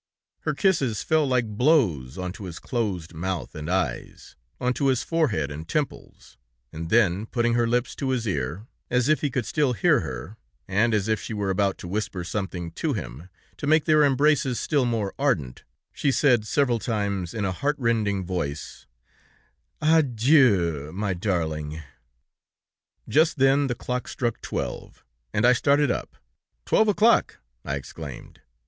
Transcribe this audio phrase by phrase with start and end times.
[0.39, 5.67] Her kisses fell like blows onto his closed mouth and eyes, onto his forehead and
[5.67, 6.37] temples,
[6.73, 10.37] and then, putting her lips to his ear, as if he could still hear her,
[10.67, 14.59] and as if she were about to whisper something to him, to make their embraces
[14.59, 18.87] still more ardent, she said several times, in a heartrending voice:
[19.83, 21.83] 'Adieu, my darling!'
[23.07, 26.17] "Just then the clock struck twelve, and I started up.
[26.65, 28.41] 'Twelve o'clock!' I exclaimed.